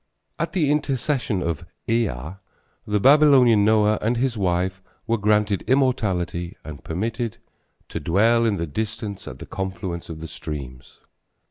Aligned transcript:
At 0.39 0.53
the 0.53 0.71
intercession 0.71 1.43
of 1.43 1.63
Ea, 1.87 2.09
the 2.87 2.99
Babylonian 2.99 3.63
Noah 3.63 3.99
and 4.01 4.17
his 4.17 4.35
wife 4.35 4.81
were 5.05 5.19
granted 5.19 5.61
immortality 5.67 6.57
and 6.63 6.83
permitted 6.83 7.37
"to 7.89 7.99
dwell 7.99 8.43
in 8.43 8.55
the 8.57 8.65
distance 8.65 9.27
at 9.27 9.37
the 9.37 9.45
confluence 9.45 10.09
of 10.09 10.19
the 10.19 10.27
streams." 10.27 11.01